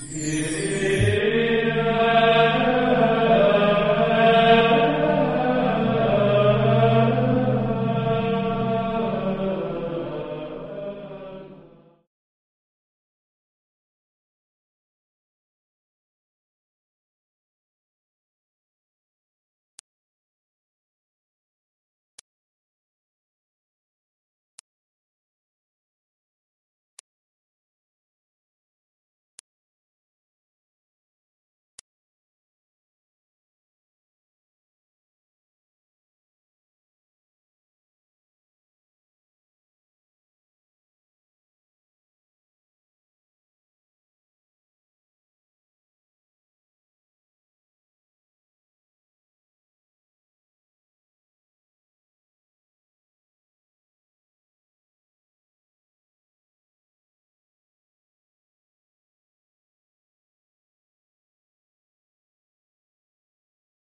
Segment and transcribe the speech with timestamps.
[0.00, 0.87] Yeah.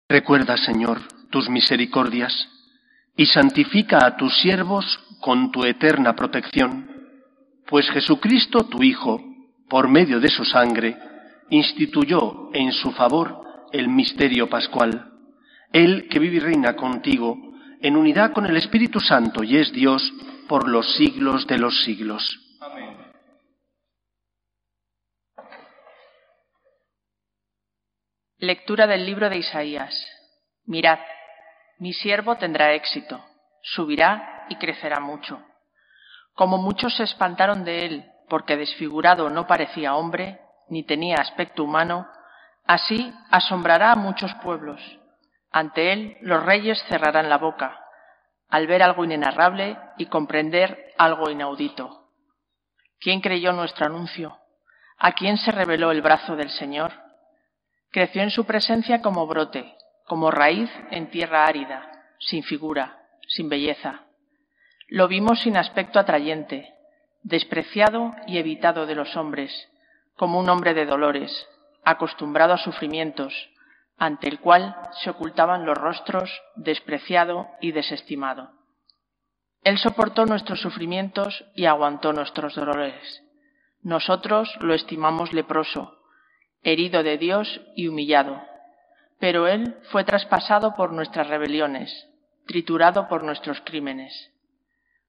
[0.08, 2.48] Recuerda, Señor, tus misericordias
[3.18, 6.90] y santifica a tus siervos con tu eterna protección,
[7.68, 9.20] pues Jesucristo, tu Hijo,
[9.68, 10.96] por medio de su sangre,
[11.50, 15.12] instituyó en su favor el misterio pascual.
[15.74, 17.38] Él que vive y reina contigo
[17.82, 20.14] en unidad con el Espíritu Santo y es Dios
[20.48, 22.40] por los siglos de los siglos.
[22.62, 23.05] Amén.
[28.46, 29.92] Lectura del libro de Isaías.
[30.68, 31.00] Mirad,
[31.80, 33.20] mi siervo tendrá éxito,
[33.64, 35.42] subirá y crecerá mucho.
[36.36, 42.08] Como muchos se espantaron de él, porque desfigurado no parecía hombre, ni tenía aspecto humano,
[42.66, 44.80] así asombrará a muchos pueblos.
[45.52, 47.80] Ante él los reyes cerrarán la boca,
[48.48, 52.12] al ver algo inenarrable y comprender algo inaudito.
[53.00, 54.38] ¿Quién creyó nuestro anuncio?
[55.00, 57.05] ¿A quién se reveló el brazo del Señor?
[57.96, 59.74] Creció en su presencia como brote,
[60.06, 61.90] como raíz en tierra árida,
[62.20, 64.02] sin figura, sin belleza.
[64.90, 66.74] Lo vimos sin aspecto atrayente,
[67.24, 69.70] despreciado y evitado de los hombres,
[70.18, 71.48] como un hombre de dolores,
[71.86, 73.34] acostumbrado a sufrimientos,
[73.98, 78.52] ante el cual se ocultaban los rostros, despreciado y desestimado.
[79.62, 83.24] Él soportó nuestros sufrimientos y aguantó nuestros dolores.
[83.82, 85.95] Nosotros lo estimamos leproso,
[86.66, 88.42] herido de Dios y humillado.
[89.20, 92.08] Pero Él fue traspasado por nuestras rebeliones,
[92.48, 94.32] triturado por nuestros crímenes.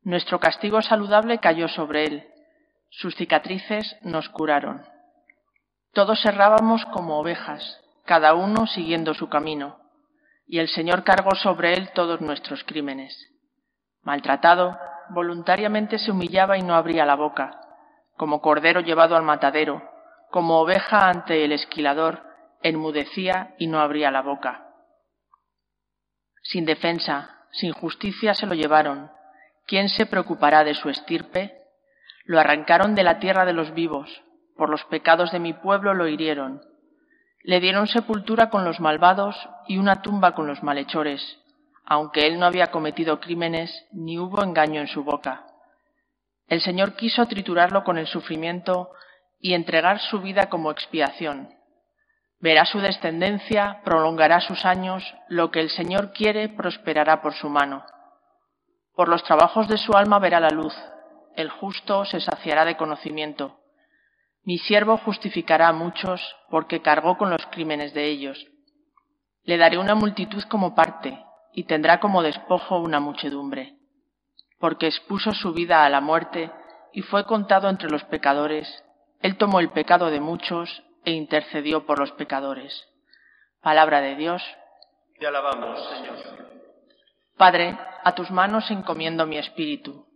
[0.02, 2.26] Nuestro castigo saludable cayó sobre Él,
[2.90, 4.84] sus cicatrices nos curaron.
[5.92, 9.78] Todos errábamos como ovejas, cada uno siguiendo su camino,
[10.46, 13.16] y el Señor cargó sobre Él todos nuestros crímenes.
[14.02, 14.78] Maltratado,
[15.08, 17.60] voluntariamente se humillaba y no abría la boca,
[18.16, 19.95] como cordero llevado al matadero,
[20.36, 22.22] como oveja ante el esquilador,
[22.62, 24.66] enmudecía y no abría la boca.
[26.42, 29.10] Sin defensa, sin justicia se lo llevaron.
[29.66, 31.62] ¿Quién se preocupará de su estirpe?
[32.26, 34.10] Lo arrancaron de la tierra de los vivos,
[34.58, 36.60] por los pecados de mi pueblo lo hirieron.
[37.42, 41.38] Le dieron sepultura con los malvados y una tumba con los malhechores,
[41.86, 45.46] aunque él no había cometido crímenes ni hubo engaño en su boca.
[46.46, 48.90] El Señor quiso triturarlo con el sufrimiento
[49.38, 51.50] y entregar su vida como expiación.
[52.40, 57.84] Verá su descendencia, prolongará sus años, lo que el Señor quiere prosperará por su mano.
[58.94, 60.74] Por los trabajos de su alma verá la luz,
[61.34, 63.60] el justo se saciará de conocimiento.
[64.42, 68.46] Mi siervo justificará a muchos, porque cargó con los crímenes de ellos.
[69.42, 71.18] Le daré una multitud como parte,
[71.52, 73.76] y tendrá como despojo una muchedumbre,
[74.60, 76.50] porque expuso su vida a la muerte
[76.92, 78.84] y fue contado entre los pecadores,
[79.22, 82.86] él tomó el pecado de muchos e intercedió por los pecadores.
[83.62, 84.42] Palabra de Dios.
[85.18, 86.16] Te alabamos, Señor.
[87.36, 90.06] Padre, a tus manos encomiendo mi espíritu.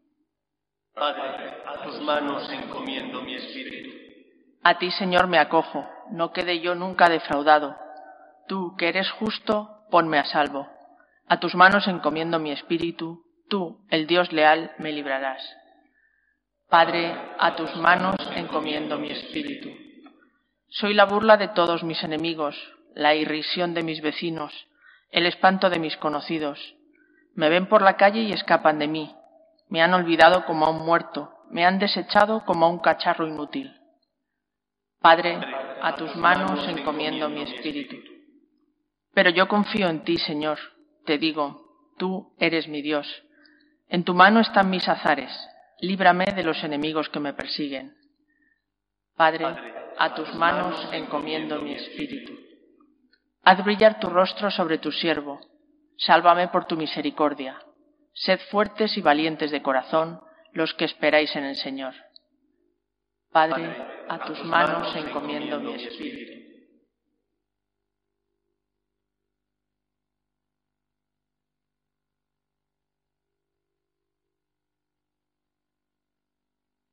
[0.94, 3.90] Padre, a tus manos encomiendo mi espíritu.
[4.62, 7.76] A ti, Señor, me acojo, no quede yo nunca defraudado.
[8.48, 10.68] Tú, que eres justo, ponme a salvo.
[11.28, 15.42] A tus manos encomiendo mi espíritu, tú, el Dios leal, me librarás.
[16.70, 19.70] Padre, a tus manos encomiendo mi espíritu.
[20.68, 22.54] Soy la burla de todos mis enemigos,
[22.94, 24.52] la irrisión de mis vecinos,
[25.10, 26.76] el espanto de mis conocidos.
[27.34, 29.12] Me ven por la calle y escapan de mí.
[29.68, 33.74] Me han olvidado como a un muerto, me han desechado como a un cacharro inútil.
[35.00, 35.40] Padre,
[35.82, 37.96] a tus manos encomiendo mi espíritu.
[39.12, 40.60] Pero yo confío en ti, Señor.
[41.04, 41.64] Te digo,
[41.98, 43.24] tú eres mi Dios.
[43.88, 45.32] En tu mano están mis azares
[45.80, 47.94] líbrame de los enemigos que me persiguen.
[49.16, 49.46] Padre,
[49.98, 52.32] a tus manos encomiendo mi espíritu.
[53.42, 55.40] Haz brillar tu rostro sobre tu siervo,
[55.96, 57.60] sálvame por tu misericordia.
[58.12, 60.20] Sed fuertes y valientes de corazón
[60.52, 61.94] los que esperáis en el Señor.
[63.30, 63.76] Padre,
[64.08, 66.39] a tus manos encomiendo mi espíritu.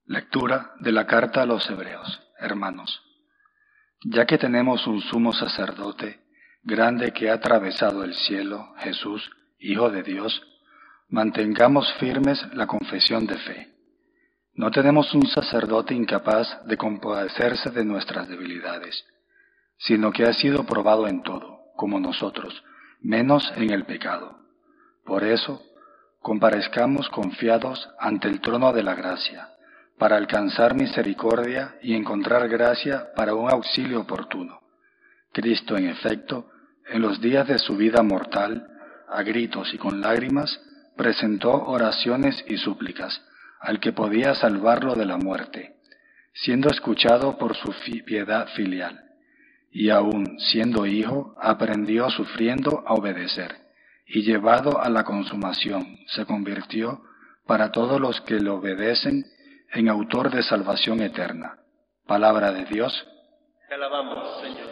[0.10, 2.22] Lectura de la carta a los Hebreos.
[2.40, 3.04] Hermanos,
[4.06, 6.22] ya que tenemos un sumo sacerdote
[6.64, 10.42] grande que ha atravesado el cielo, Jesús, Hijo de Dios,
[11.10, 13.74] mantengamos firmes la confesión de fe.
[14.54, 19.06] No tenemos un sacerdote incapaz de compadecerse de nuestras debilidades,
[19.78, 22.64] sino que ha sido probado en todo, como nosotros,
[23.02, 24.40] menos en el pecado.
[25.04, 25.62] Por eso,
[26.22, 29.50] comparezcamos confiados ante el trono de la gracia
[29.98, 34.62] para alcanzar misericordia y encontrar gracia para un auxilio oportuno.
[35.34, 36.50] Cristo, en efecto,
[36.90, 38.68] en los días de su vida mortal,
[39.10, 40.60] a gritos y con lágrimas,
[40.96, 43.22] presentó oraciones y súplicas
[43.60, 45.78] al que podía salvarlo de la muerte,
[46.34, 47.74] siendo escuchado por su
[48.06, 49.04] piedad filial,
[49.72, 53.56] y aun siendo hijo, aprendió sufriendo a obedecer,
[54.06, 57.02] y llevado a la consumación, se convirtió
[57.46, 59.26] para todos los que le obedecen
[59.74, 61.60] en autor de salvación eterna.
[62.06, 63.06] Palabra de Dios.
[63.68, 64.68] Te alabamos, Señor.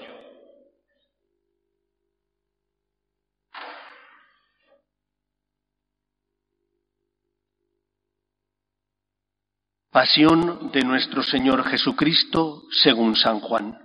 [9.91, 13.79] Pasión de nuestro Señor Jesucristo según San Juan.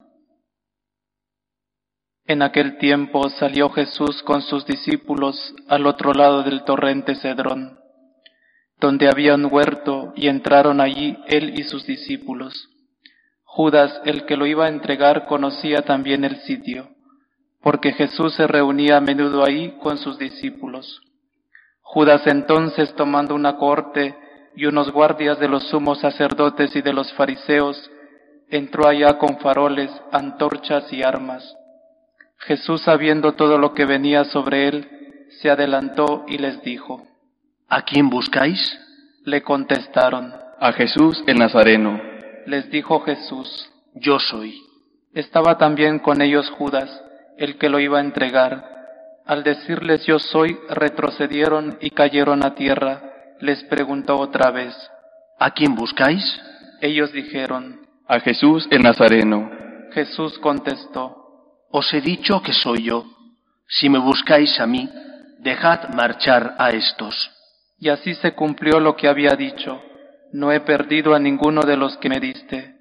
[2.27, 7.80] En aquel tiempo salió Jesús con sus discípulos al otro lado del torrente Cedrón
[8.81, 12.69] donde había un huerto, y entraron allí él y sus discípulos.
[13.45, 16.89] Judas, el que lo iba a entregar, conocía también el sitio,
[17.63, 21.03] porque Jesús se reunía a menudo ahí con sus discípulos.
[21.83, 24.17] Judas entonces, tomando una corte
[24.57, 27.91] y unos guardias de los sumos sacerdotes y de los fariseos,
[28.49, 31.57] entró allá con faroles, antorchas y armas.
[32.39, 34.89] Jesús, sabiendo todo lo que venía sobre él,
[35.41, 37.07] se adelantó y les dijo,
[37.73, 38.77] ¿A quién buscáis?
[39.25, 40.35] Le contestaron.
[40.59, 42.01] A Jesús el Nazareno.
[42.47, 43.71] Les dijo Jesús.
[43.95, 44.61] Yo soy.
[45.15, 46.91] Estaba también con ellos Judas,
[47.39, 48.65] el que lo iba a entregar.
[49.25, 53.03] Al decirles yo soy, retrocedieron y cayeron a tierra.
[53.39, 54.75] Les preguntó otra vez.
[55.39, 56.25] ¿A quién buscáis?
[56.81, 57.87] Ellos dijeron.
[58.09, 59.49] A Jesús el Nazareno.
[59.93, 61.17] Jesús contestó.
[61.71, 63.05] Os he dicho que soy yo.
[63.69, 64.91] Si me buscáis a mí,
[65.39, 67.31] dejad marchar a estos.
[67.81, 69.83] Y así se cumplió lo que había dicho,
[70.33, 72.77] no he perdido a ninguno de los que me diste.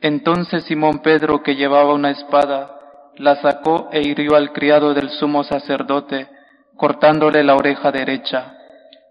[0.00, 2.70] Entonces Simón Pedro, que llevaba una espada,
[3.16, 6.28] la sacó e hirió al criado del sumo sacerdote,
[6.76, 8.54] cortándole la oreja derecha.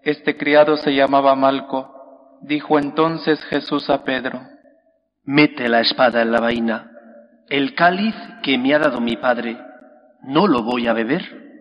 [0.02, 2.38] Este criado se llamaba Malco.
[2.42, 4.40] Dijo entonces Jesús a Pedro,
[5.24, 6.90] Mete la espada en la vaina.
[7.48, 9.56] El cáliz que me ha dado mi padre,
[10.22, 11.51] ¿no lo voy a beber?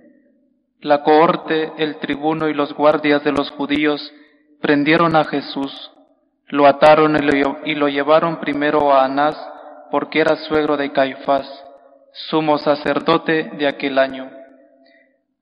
[0.81, 4.11] La cohorte, el tribuno y los guardias de los judíos
[4.61, 5.91] prendieron a Jesús,
[6.47, 7.15] lo ataron
[7.65, 9.37] y lo llevaron primero a Anás,
[9.91, 11.47] porque era suegro de Caifás,
[12.29, 14.31] sumo sacerdote de aquel año.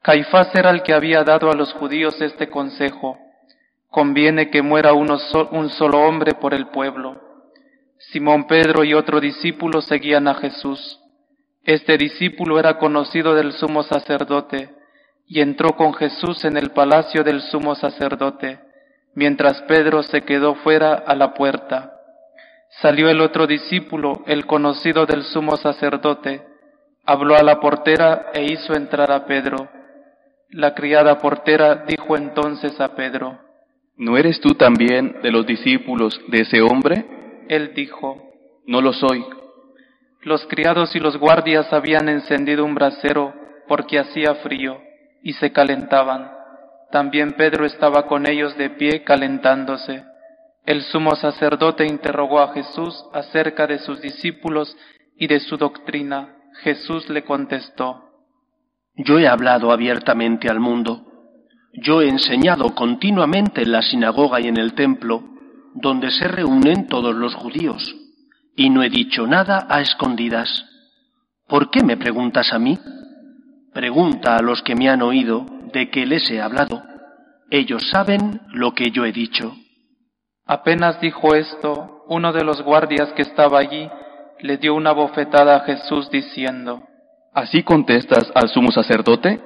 [0.02, 3.18] Caifás era el que había dado a los judíos este consejo,
[3.90, 5.18] conviene que muera uno
[5.52, 7.22] un solo hombre por el pueblo.
[8.12, 11.00] Simón Pedro y otro discípulo seguían a Jesús.
[11.64, 14.79] Este discípulo era conocido del sumo sacerdote,
[15.30, 18.60] y entró con Jesús en el palacio del sumo sacerdote,
[19.14, 21.94] mientras Pedro se quedó fuera a la puerta.
[22.82, 26.42] Salió el otro discípulo, el conocido del sumo sacerdote,
[27.06, 29.70] habló a la portera e hizo entrar a Pedro.
[30.50, 33.40] La criada portera dijo entonces a Pedro,
[33.98, 37.06] ¿No eres tú también de los discípulos de ese hombre?
[37.50, 38.32] Él dijo,
[38.66, 39.24] No lo soy.
[40.24, 43.34] Los criados y los guardias habían encendido un brasero
[43.68, 44.89] porque hacía frío
[45.22, 46.32] y se calentaban.
[46.92, 50.04] También Pedro estaba con ellos de pie calentándose.
[50.66, 54.76] El sumo sacerdote interrogó a Jesús acerca de sus discípulos
[55.16, 56.36] y de su doctrina.
[56.64, 58.04] Jesús le contestó,
[58.96, 61.06] Yo he hablado abiertamente al mundo.
[61.74, 65.24] Yo he enseñado continuamente en la sinagoga y en el templo,
[65.76, 67.96] donde se reúnen todos los judíos,
[68.56, 70.66] y no he dicho nada a escondidas.
[71.48, 72.78] ¿Por qué me preguntas a mí?
[73.74, 76.84] Pregunta a los que me han oído de qué les he hablado.
[77.52, 79.54] Ellos saben lo que yo he dicho.
[80.46, 83.90] Apenas dijo esto, uno de los guardias que estaba allí
[84.40, 86.84] le dio una bofetada a Jesús diciendo,
[87.34, 89.40] ¿Así contestas al sumo sacerdote?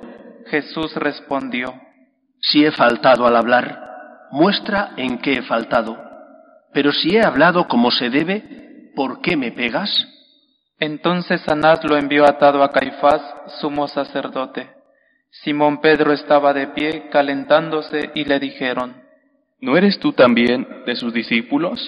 [0.48, 1.74] Jesús respondió,
[2.40, 3.80] Si he faltado al hablar,
[4.32, 5.98] muestra en qué he faltado.
[6.74, 10.08] Pero si he hablado como se debe, ¿por qué me pegas?
[10.84, 13.22] Entonces Anás lo envió atado a Caifás,
[13.62, 14.68] sumo sacerdote.
[15.30, 18.94] Simón Pedro estaba de pie, calentándose, y le dijeron,
[19.62, 21.80] ¿No eres tú también de sus discípulos?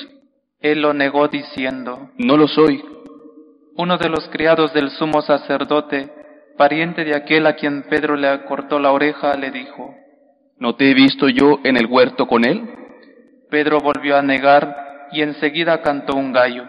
[0.62, 2.82] Él lo negó diciendo, No lo soy.
[3.76, 6.10] Uno de los criados del sumo sacerdote,
[6.58, 9.94] pariente de aquel a quien Pedro le cortó la oreja, le dijo,
[10.58, 12.64] ¿No te he visto yo en el huerto con él?
[13.50, 16.64] Pedro volvió a negar y enseguida cantó un gallo.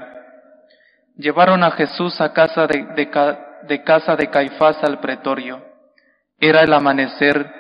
[1.17, 3.09] Llevaron a Jesús a casa de, de,
[3.67, 5.63] de casa de Caifás al pretorio.
[6.39, 7.51] Era el amanecer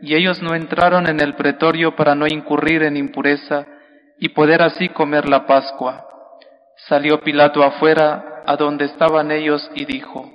[0.00, 3.66] y ellos no entraron en el pretorio para no incurrir en impureza
[4.18, 6.06] y poder así comer la Pascua.
[6.88, 10.30] Salió Pilato afuera, a donde estaban ellos, y dijo,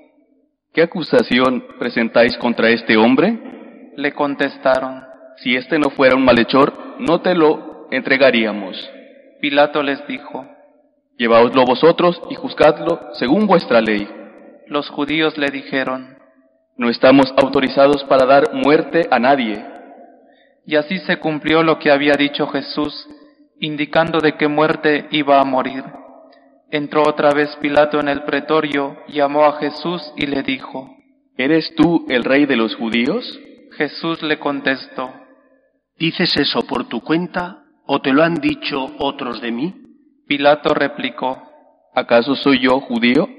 [0.74, 3.92] ¿Qué acusación presentáis contra este hombre?
[3.96, 5.04] Le contestaron,
[5.38, 8.90] Si este no fuera un malhechor, no te lo entregaríamos.
[9.42, 10.48] Pilato les dijo,
[11.18, 14.08] Llevaoslo vosotros y juzgadlo según vuestra ley.
[14.68, 16.18] Los judíos le dijeron,
[16.78, 19.66] No estamos autorizados para dar muerte a nadie.
[20.66, 23.08] Y así se cumplió lo que había dicho Jesús,
[23.60, 25.84] indicando de qué muerte iba a morir.
[26.72, 30.90] Entró otra vez Pilato en el pretorio, llamó a Jesús y le dijo,
[31.38, 33.40] ¿Eres tú el rey de los judíos?
[33.78, 35.14] Jesús le contestó,
[35.98, 39.85] ¿Dices eso por tu cuenta o te lo han dicho otros de mí?
[40.28, 41.42] Pilato replicó,
[41.94, 43.30] ¿Acaso soy yo judío?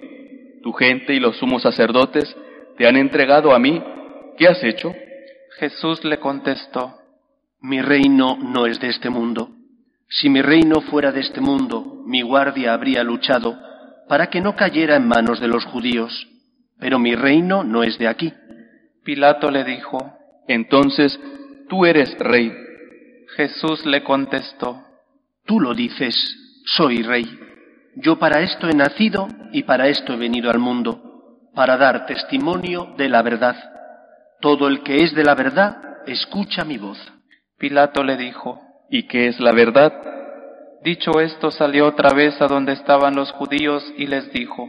[0.63, 2.35] Tu gente y los sumos sacerdotes
[2.79, 3.83] te han entregado a mí.
[4.39, 4.95] ¿Qué has hecho?
[5.59, 6.95] Jesús le contestó,
[7.61, 9.51] Mi reino no es de este mundo.
[10.09, 13.59] Si mi reino fuera de este mundo, mi guardia habría luchado
[14.09, 16.29] para que no cayera en manos de los judíos.
[16.79, 18.33] Pero mi reino no es de aquí.
[19.05, 19.99] Pilato le dijo,
[20.47, 21.19] Entonces,
[21.69, 22.53] tú eres rey.
[23.37, 24.83] Jesús le contestó,
[25.45, 26.15] Tú lo dices,
[26.67, 27.25] soy rey.
[27.95, 32.95] Yo para esto he nacido y para esto he venido al mundo, para dar testimonio
[32.99, 33.57] de la verdad.
[34.41, 36.99] Todo el que es de la verdad, escucha mi voz.
[37.59, 39.93] Pilato le dijo, ¿Y qué es la verdad?
[40.83, 44.69] Dicho esto, salió otra vez a donde estaban los judíos y les dijo,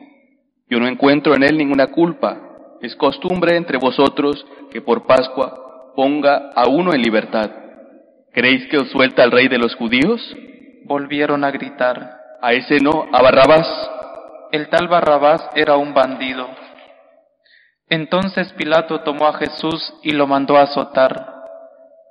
[0.70, 2.39] Yo no encuentro en él ninguna culpa.
[2.82, 7.51] Es costumbre entre vosotros que por Pascua ponga a uno en libertad.
[8.32, 10.22] ¿Creéis que os suelta el rey de los judíos?
[10.88, 13.67] Volvieron a gritar, A ese no, a Barrabás.
[14.53, 16.48] El tal Barrabás era un bandido.
[17.89, 21.44] Entonces Pilato tomó a Jesús y lo mandó a azotar.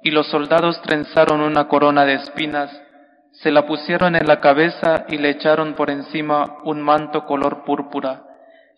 [0.02, 2.71] Y los soldados trenzaron una corona de espinas,
[3.33, 8.25] se la pusieron en la cabeza y le echaron por encima un manto color púrpura,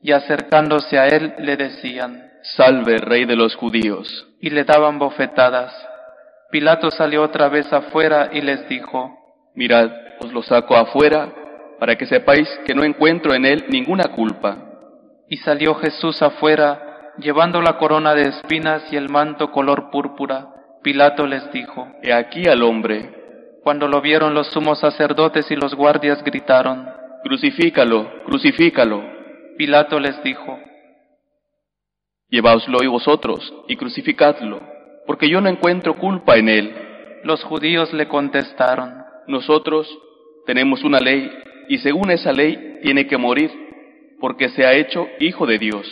[0.00, 4.28] y acercándose a él le decían, Salve, rey de los judíos.
[4.40, 5.74] y le daban bofetadas.
[6.52, 9.27] Pilato salió otra vez afuera y les dijo,
[9.58, 11.34] Mirad, os lo saco afuera,
[11.80, 14.56] para que sepáis que no encuentro en él ninguna culpa.
[15.28, 20.46] Y salió Jesús afuera, llevando la corona de espinas y el manto color púrpura.
[20.84, 23.10] Pilato les dijo, He aquí al hombre.
[23.64, 26.88] Cuando lo vieron los sumos sacerdotes y los guardias gritaron,
[27.24, 29.02] Crucifícalo, crucifícalo.
[29.56, 30.56] Pilato les dijo,
[32.28, 34.60] Llevaoslo y vosotros, y crucificadlo,
[35.04, 36.84] porque yo no encuentro culpa en él.
[37.24, 39.87] los judíos le contestaron, Nosotros
[40.47, 41.30] tenemos una ley,
[41.68, 43.50] y según esa ley tiene que morir,
[44.20, 45.87] porque se ha hecho hijo de Dios.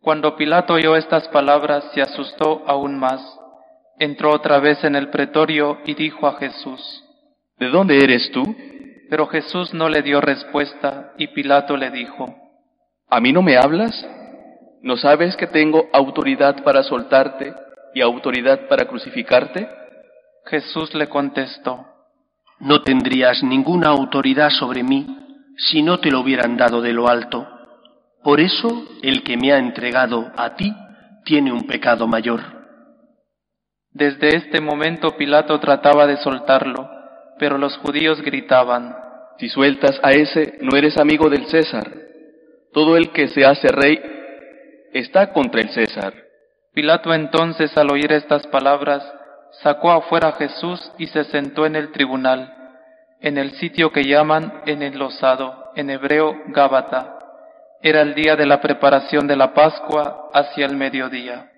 [0.00, 3.20] Cuando Pilato oyó estas palabras, se asustó aún más.
[3.98, 7.04] Entró otra vez en el pretorio y dijo a Jesús,
[7.58, 8.44] ¿De dónde eres tú?
[9.08, 12.34] pero Jesús no le dio respuesta y Pilato le dijo,
[13.08, 14.06] ¿A mí no me hablas?
[14.82, 17.54] ¿No sabes que tengo autoridad para soltarte
[17.94, 19.68] y autoridad para crucificarte?
[20.44, 21.86] Jesús le contestó,
[22.60, 25.06] No tendrías ninguna autoridad sobre mí
[25.56, 27.46] si no te lo hubieran dado de lo alto.
[28.22, 30.72] Por eso el que me ha entregado a ti
[31.24, 32.40] tiene un pecado mayor.
[33.90, 36.88] Desde este momento Pilato trataba de soltarlo,
[37.38, 38.96] Pero los judíos gritaban,
[39.38, 41.88] Si sueltas a ese, no eres amigo del César.
[42.72, 44.00] Todo el que se hace rey
[44.92, 46.12] está contra el César.
[46.74, 49.04] Pilato entonces al oír estas palabras,
[49.62, 52.54] sacó afuera a Jesús y se sentó en el tribunal,
[53.20, 57.18] en el sitio que llaman en el losado, en hebreo Gábata.
[57.82, 61.50] Era el día de la preparación de la Pascua hacia el mediodía.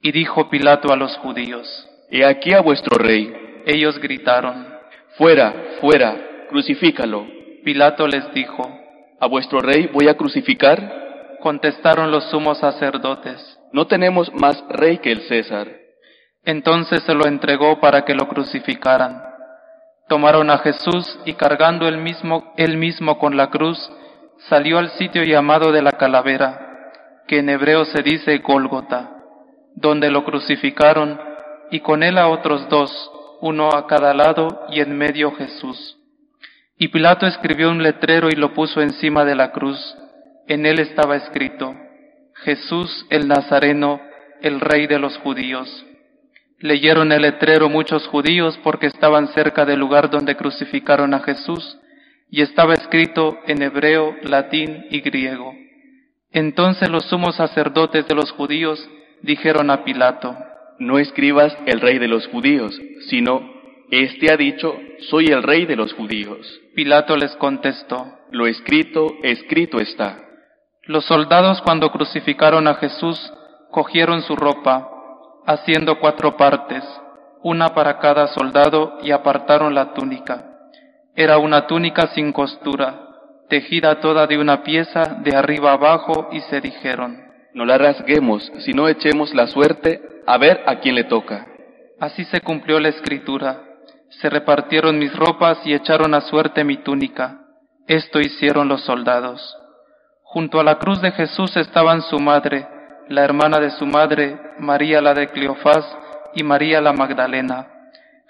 [0.00, 3.62] Y dijo Pilato a los judíos, He aquí a vuestro rey.
[3.66, 4.66] Ellos gritaron,
[5.16, 7.26] Fuera, fuera, crucifícalo.
[7.64, 8.62] Pilato les dijo,
[9.20, 11.38] ¿A vuestro rey voy a crucificar?
[11.40, 15.83] Contestaron los sumos sacerdotes, No tenemos más rey que el César.
[16.44, 19.22] Entonces se lo entregó para que lo crucificaran.
[20.08, 23.78] Tomaron a Jesús y cargando él mismo, con la cruz,
[24.48, 26.90] salió al sitio llamado de la calavera,
[27.26, 29.10] que en hebreo se dice Gólgota,
[29.74, 31.18] donde lo crucificaron
[31.70, 33.10] y con él a otros dos,
[33.40, 35.96] uno a cada lado y en medio Jesús.
[36.76, 39.96] Y Pilato escribió un letrero y lo puso encima de la cruz.
[40.46, 41.74] En él estaba escrito,
[42.42, 44.00] Jesús el Nazareno,
[44.42, 45.86] el rey de los judíos.
[46.58, 51.78] Leyeron el letrero muchos judíos porque estaban cerca del lugar donde crucificaron a Jesús,
[52.30, 55.54] y estaba escrito en hebreo, latín y griego.
[56.32, 58.88] Entonces los sumos sacerdotes de los judíos
[59.22, 60.36] dijeron a Pilato,
[60.78, 63.40] No escribas el rey de los judíos, sino,
[63.90, 64.76] Este ha dicho,
[65.10, 66.60] soy el rey de los judíos.
[66.74, 70.24] Pilato les contestó, Lo escrito, escrito está.
[70.86, 73.32] Los soldados cuando crucificaron a Jesús
[73.70, 74.90] cogieron su ropa,
[75.46, 76.84] haciendo cuatro partes,
[77.42, 80.44] una para cada soldado, y apartaron la túnica.
[81.14, 83.00] Era una túnica sin costura,
[83.48, 87.22] tejida toda de una pieza de arriba abajo, y se dijeron,
[87.52, 91.46] No la rasguemos, sino echemos la suerte a ver a quién le toca.
[92.00, 93.62] Así se cumplió la escritura.
[94.20, 97.40] Se repartieron mis ropas y echaron a suerte mi túnica.
[97.86, 99.56] Esto hicieron los soldados.
[100.22, 102.66] Junto a la cruz de Jesús estaban su madre,
[103.08, 105.84] la hermana de su madre, María la de Cleofás
[106.34, 107.66] y María la Magdalena.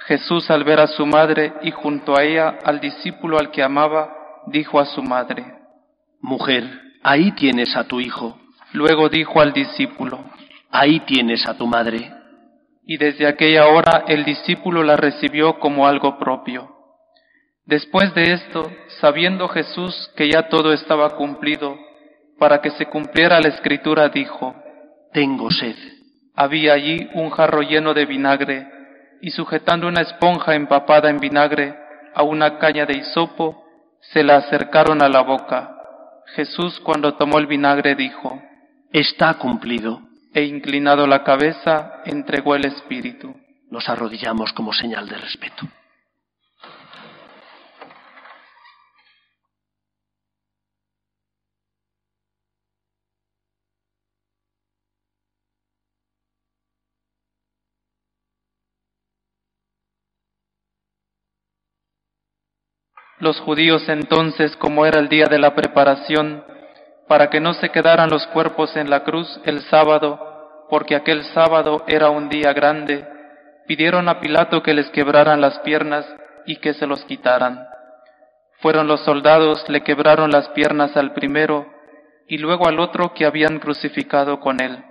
[0.06, 4.14] Jesús al ver a su madre y junto a ella al discípulo al que amaba,
[4.46, 5.44] dijo a su madre,
[6.20, 6.64] Mujer,
[7.02, 8.38] ahí tienes a tu hijo,
[8.74, 10.24] Luego dijo al discípulo,
[10.70, 12.10] ahí tienes a tu madre.
[12.86, 16.70] y desde aquella hora el discípulo la recibió como algo propio.
[17.64, 21.78] Después de esto, sabiendo Jesús que ya todo estaba cumplido,
[22.38, 24.54] para que se cumpliera la escritura, dijo,
[25.14, 25.76] Tengo sed.
[26.34, 28.66] había allí un jarro lleno de vinagre,
[29.22, 31.72] y sujetando una esponja empapada en vinagre
[32.12, 33.64] a una caña de hisopo,
[34.00, 35.70] se la acercaron a la boca.
[36.34, 38.42] Jesús cuando tomó el vinagre dijo,
[38.92, 40.00] Está cumplido.
[40.34, 43.36] e inclinado la cabeza, entregó el espíritu.
[43.70, 45.64] Nos arrodillamos como señal de respeto.
[63.24, 66.44] Los judíos entonces, como era el día de la preparación,
[67.08, 71.84] para que no se quedaran los cuerpos en la cruz el sábado, porque aquel sábado
[71.86, 73.02] era un día grande,
[73.66, 76.04] pidieron a Pilato que les quebraran las piernas
[76.44, 77.66] y que se los quitaran.
[78.60, 81.66] Fueron los soldados, le quebraron las piernas al primero
[82.28, 84.84] y luego al otro que habían crucificado con él.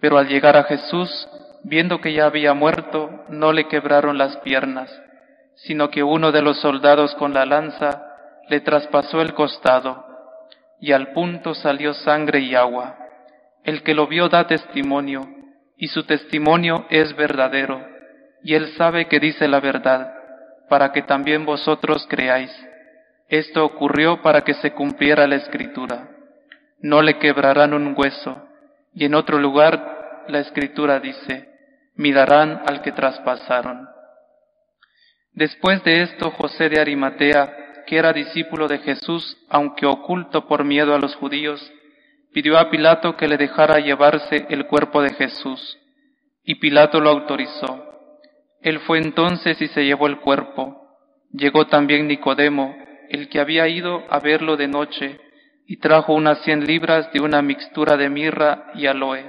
[0.00, 1.28] Pero al llegar a Jesús,
[1.62, 4.90] viendo que ya había muerto, no le quebraron las piernas,
[5.56, 8.02] sino que uno de los soldados con la lanza
[8.48, 10.04] le traspasó el costado,
[10.80, 12.96] y al punto salió sangre y agua.
[13.64, 15.26] El que lo vio da testimonio,
[15.76, 17.84] y su testimonio es verdadero,
[18.42, 20.12] y él sabe que dice la verdad,
[20.68, 22.52] para que también vosotros creáis.
[23.28, 26.08] Esto ocurrió para que se cumpliera la escritura.
[26.80, 28.46] No le quebrarán un hueso,
[28.94, 31.48] y en otro lugar la escritura dice,
[31.96, 33.95] mirarán al que traspasaron.
[35.36, 40.94] Después de esto, José de Arimatea, que era discípulo de Jesús, aunque oculto por miedo
[40.94, 41.60] a los judíos,
[42.32, 45.78] pidió a Pilato que le dejara llevarse el cuerpo de Jesús,
[46.42, 47.84] y Pilato lo autorizó.
[48.62, 50.88] Él fue entonces y se llevó el cuerpo.
[51.30, 52.74] Llegó también Nicodemo,
[53.10, 55.20] el que había ido a verlo de noche,
[55.66, 59.22] y trajo unas cien libras de una mixtura de mirra y aloe.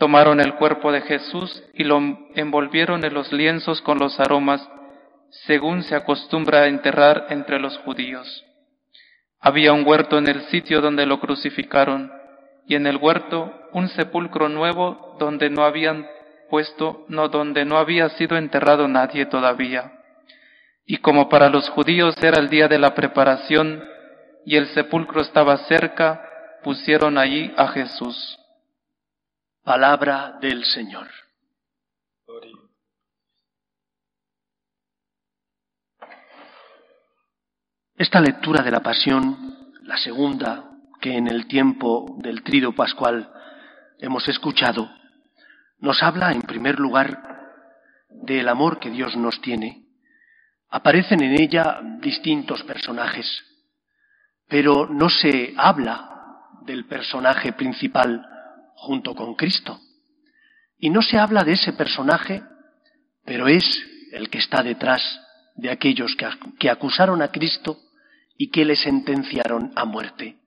[0.00, 2.00] Tomaron el cuerpo de Jesús y lo
[2.34, 4.68] envolvieron en los lienzos con los aromas,
[5.44, 8.44] según se acostumbra a enterrar entre los judíos.
[9.40, 12.10] Había un huerto en el sitio donde lo crucificaron,
[12.66, 16.06] y en el huerto un sepulcro nuevo donde no habían
[16.50, 19.92] puesto, no donde no había sido enterrado nadie todavía.
[20.84, 23.84] Y como para los judíos era el día de la preparación
[24.44, 26.22] y el sepulcro estaba cerca,
[26.62, 28.38] pusieron allí a Jesús.
[29.64, 31.08] Palabra del Señor.
[37.98, 43.32] Esta lectura de la Pasión, la segunda que en el tiempo del trido pascual
[43.98, 44.90] hemos escuchado,
[45.78, 47.22] nos habla en primer lugar
[48.10, 49.86] del amor que Dios nos tiene.
[50.68, 53.26] Aparecen en ella distintos personajes,
[54.46, 56.10] pero no se habla
[56.66, 58.26] del personaje principal
[58.74, 59.80] junto con Cristo.
[60.78, 62.42] Y no se habla de ese personaje,
[63.24, 63.64] pero es
[64.12, 65.02] el que está detrás
[65.54, 66.14] de aquellos
[66.58, 67.85] que, acusaron a Cristo
[68.36, 70.38] y que le sentenciaron a muerte.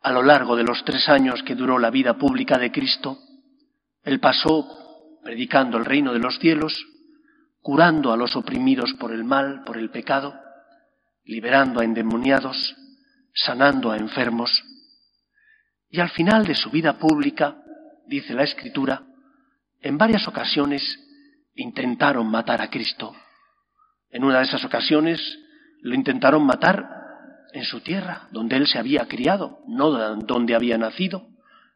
[0.00, 3.18] A lo largo de los tres años que duró la vida pública de Cristo,
[4.02, 6.86] él pasó predicando el reino de los cielos,
[7.60, 10.34] curando a los oprimidos por el mal, por el pecado,
[11.24, 12.76] liberando a endemoniados,
[13.34, 14.62] sanando a enfermos.
[15.90, 17.56] Y al final de su vida pública,
[18.06, 19.02] dice la Escritura,
[19.80, 20.82] en varias ocasiones
[21.54, 23.14] intentaron matar a Cristo.
[24.10, 25.20] En una de esas ocasiones
[25.86, 26.84] lo intentaron matar
[27.52, 31.28] en su tierra, donde él se había criado, no donde había nacido.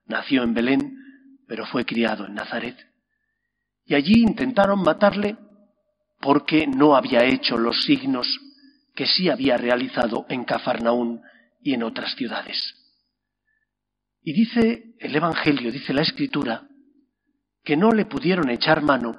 [0.04, 0.98] Nació en Belén,
[1.46, 2.76] pero fue criado en Nazaret.
[3.84, 5.36] Y allí intentaron matarle
[6.20, 8.26] porque no había hecho los signos
[8.96, 11.22] que sí había realizado en Cafarnaún
[11.62, 12.74] y en otras ciudades.
[14.22, 16.64] Y dice el Evangelio, dice la Escritura,
[17.62, 19.14] que no le pudieron echar mano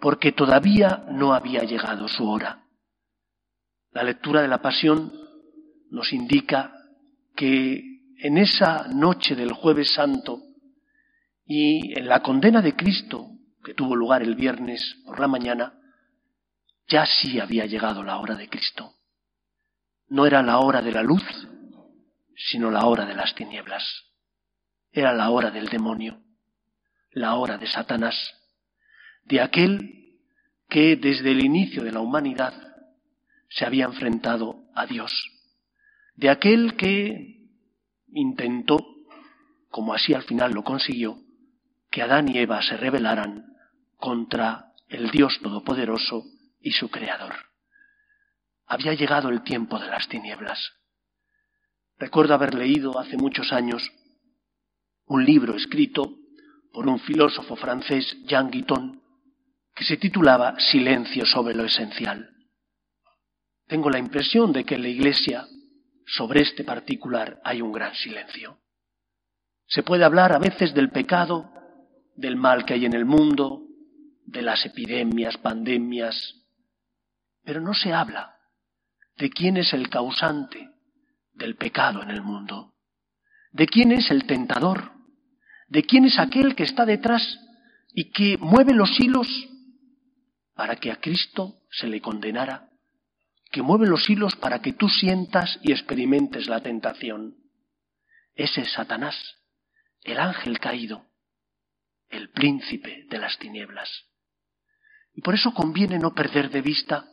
[0.00, 2.63] porque todavía no había llegado su hora.
[3.94, 5.12] La lectura de la Pasión
[5.90, 6.74] nos indica
[7.36, 10.42] que en esa noche del jueves santo
[11.46, 13.28] y en la condena de Cristo,
[13.62, 15.74] que tuvo lugar el viernes por la mañana,
[16.88, 18.94] ya sí había llegado la hora de Cristo.
[20.08, 21.22] No era la hora de la luz,
[22.36, 23.84] sino la hora de las tinieblas.
[24.90, 26.20] Era la hora del demonio,
[27.12, 28.16] la hora de Satanás,
[29.22, 30.18] de aquel
[30.68, 32.73] que desde el inicio de la humanidad
[33.54, 35.12] se había enfrentado a Dios,
[36.16, 37.38] de aquel que
[38.08, 38.78] intentó,
[39.68, 41.18] como así al final lo consiguió,
[41.90, 43.46] que Adán y Eva se rebelaran
[43.96, 46.24] contra el Dios Todopoderoso
[46.60, 47.34] y su Creador.
[48.66, 50.72] Había llegado el tiempo de las tinieblas.
[51.96, 53.88] Recuerdo haber leído hace muchos años
[55.06, 56.16] un libro escrito
[56.72, 59.00] por un filósofo francés, Jean Guiton,
[59.76, 62.33] que se titulaba Silencio sobre lo esencial.
[63.66, 65.46] Tengo la impresión de que en la Iglesia
[66.06, 68.58] sobre este particular hay un gran silencio.
[69.66, 71.50] Se puede hablar a veces del pecado,
[72.14, 73.62] del mal que hay en el mundo,
[74.26, 76.34] de las epidemias, pandemias,
[77.42, 78.36] pero no se habla
[79.16, 80.70] de quién es el causante
[81.32, 82.74] del pecado en el mundo,
[83.52, 84.92] de quién es el tentador,
[85.68, 87.38] de quién es aquel que está detrás
[87.92, 89.28] y que mueve los hilos
[90.54, 92.68] para que a Cristo se le condenara,
[93.54, 97.36] que mueve los hilos para que tú sientas y experimentes la tentación.
[98.34, 99.14] Ese es Satanás,
[100.02, 101.06] el ángel caído,
[102.08, 103.88] el príncipe de las tinieblas.
[105.12, 107.06] Y por eso conviene no perder de vista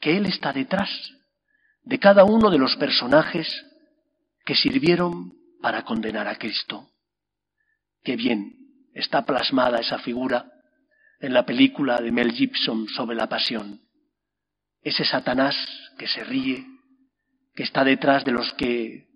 [0.00, 0.88] que Él está detrás
[1.82, 3.46] de cada uno de los personajes
[4.46, 6.88] que sirvieron para condenar a Cristo.
[8.02, 8.56] Qué bien
[8.94, 10.50] está plasmada esa figura
[11.20, 13.89] en la película de Mel Gibson sobre la pasión.
[14.82, 15.56] Ese Satanás
[15.98, 16.66] que se ríe,
[17.54, 19.08] que está detrás de los que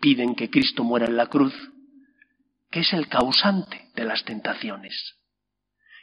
[0.00, 1.54] piden que Cristo muera en la cruz,
[2.70, 5.16] que es el causante de las tentaciones.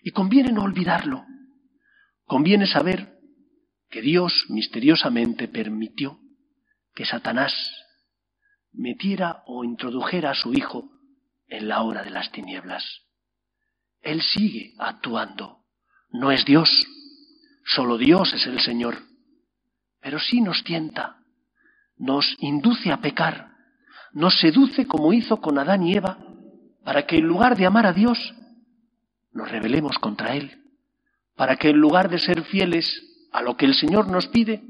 [0.01, 1.25] Y conviene no olvidarlo.
[2.25, 3.19] Conviene saber
[3.89, 6.19] que Dios misteriosamente permitió
[6.95, 7.53] que Satanás
[8.71, 10.89] metiera o introdujera a su Hijo
[11.47, 12.83] en la hora de las tinieblas.
[14.01, 15.65] Él sigue actuando.
[16.09, 16.69] No es Dios,
[17.75, 18.97] solo Dios es el Señor.
[19.99, 21.17] Pero sí nos tienta,
[21.97, 23.51] nos induce a pecar,
[24.13, 26.17] nos seduce como hizo con Adán y Eva,
[26.83, 28.33] para que en lugar de amar a Dios,
[29.31, 30.63] nos rebelemos contra Él,
[31.35, 32.87] para que en lugar de ser fieles
[33.31, 34.63] a lo que el Señor nos pide,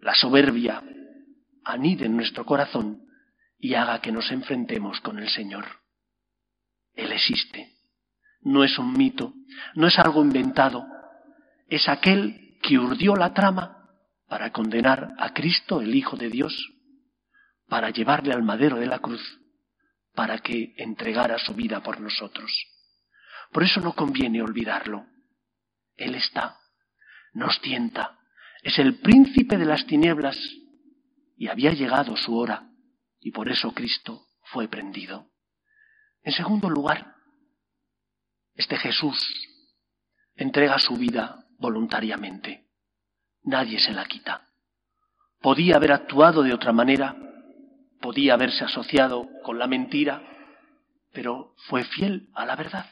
[0.00, 0.82] la soberbia
[1.64, 3.02] anide en nuestro corazón
[3.58, 5.64] y haga que nos enfrentemos con el Señor.
[6.94, 7.72] Él existe.
[8.42, 9.34] No es un mito,
[9.74, 10.86] no es algo inventado,
[11.68, 13.90] es aquel que urdió la trama
[14.28, 16.54] para condenar a Cristo, el Hijo de Dios,
[17.68, 19.22] para llevarle al madero de la cruz,
[20.14, 22.52] para que entregara su vida por nosotros.
[23.52, 25.06] Por eso no conviene olvidarlo.
[25.96, 26.58] Él está
[27.36, 28.18] nos tienta,
[28.62, 30.38] es el príncipe de las tinieblas
[31.36, 32.70] y había llegado su hora
[33.20, 35.30] y por eso Cristo fue prendido.
[36.22, 37.14] En segundo lugar,
[38.54, 39.22] este Jesús
[40.34, 42.66] entrega su vida voluntariamente.
[43.42, 44.48] Nadie se la quita.
[45.40, 47.16] Podía haber actuado de otra manera,
[48.00, 50.22] podía haberse asociado con la mentira,
[51.12, 52.86] pero fue fiel a la verdad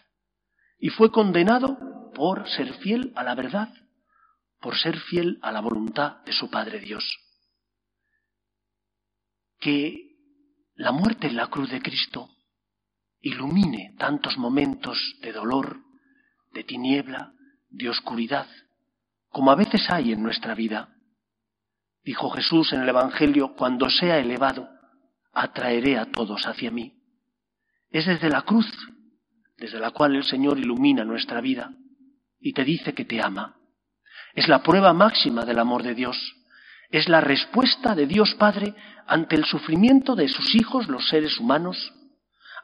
[0.78, 3.72] y fue condenado por ser fiel a la verdad,
[4.60, 7.04] por ser fiel a la voluntad de su Padre Dios.
[9.58, 10.16] Que
[10.74, 12.28] la muerte en la cruz de Cristo
[13.20, 15.80] ilumine tantos momentos de dolor,
[16.52, 17.33] de tiniebla,
[17.74, 18.46] de oscuridad,
[19.28, 20.94] como a veces hay en nuestra vida.
[22.04, 24.68] Dijo Jesús en el Evangelio, cuando sea elevado,
[25.32, 26.94] atraeré a todos hacia mí.
[27.90, 28.66] Es desde la cruz,
[29.56, 31.72] desde la cual el Señor ilumina nuestra vida
[32.40, 33.56] y te dice que te ama.
[34.34, 36.16] Es la prueba máxima del amor de Dios.
[36.90, 38.74] Es la respuesta de Dios Padre
[39.06, 41.92] ante el sufrimiento de sus hijos, los seres humanos,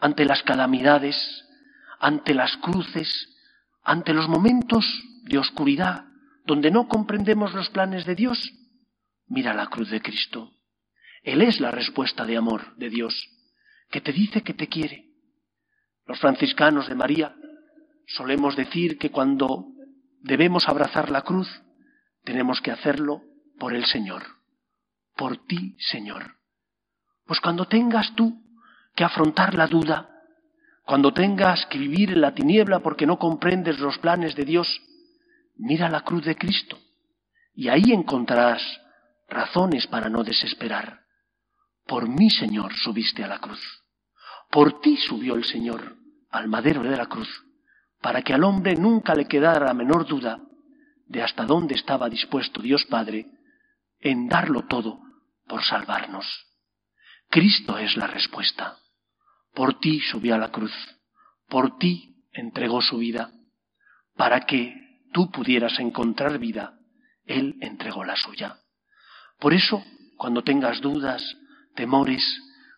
[0.01, 1.45] ante las calamidades,
[1.99, 3.29] ante las cruces,
[3.83, 4.85] ante los momentos
[5.25, 6.05] de oscuridad
[6.45, 8.53] donde no comprendemos los planes de Dios.
[9.27, 10.53] Mira la cruz de Cristo.
[11.23, 13.29] Él es la respuesta de amor de Dios,
[13.91, 15.11] que te dice que te quiere.
[16.07, 17.37] Los franciscanos de María
[18.07, 19.67] solemos decir que cuando
[20.23, 21.49] debemos abrazar la cruz,
[22.25, 23.23] tenemos que hacerlo
[23.59, 24.23] por el Señor,
[25.17, 26.37] por ti, Señor.
[27.27, 28.43] Pues cuando tengas tú
[28.97, 30.10] que afrontar la duda,
[30.85, 34.81] cuando tengas que vivir en la tiniebla porque no comprendes los planes de Dios,
[35.57, 36.79] mira la cruz de Cristo
[37.55, 38.63] y ahí encontrarás
[39.29, 41.01] razones para no desesperar.
[41.87, 43.61] Por mí, Señor, subiste a la cruz.
[44.51, 45.97] Por ti subió el Señor
[46.31, 47.29] al madero de la cruz,
[48.01, 50.41] para que al hombre nunca le quedara la menor duda
[51.07, 53.27] de hasta dónde estaba dispuesto Dios Padre
[53.99, 55.01] en darlo todo
[55.47, 56.27] por salvarnos.
[57.29, 58.77] Cristo es la respuesta.
[59.55, 60.73] Por ti subió a la cruz,
[61.49, 63.33] por ti entregó su vida,
[64.17, 64.75] para que
[65.13, 66.79] tú pudieras encontrar vida,
[67.25, 68.57] Él entregó la suya.
[69.39, 69.83] Por eso,
[70.17, 71.23] cuando tengas dudas,
[71.75, 72.23] temores,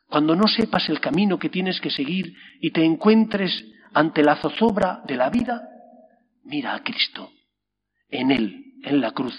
[0.08, 5.02] cuando no sepas el camino que tienes que seguir y te encuentres ante la zozobra
[5.06, 5.68] de la vida,
[6.44, 7.30] mira a Cristo.
[8.08, 9.34] En Él, en la cruz,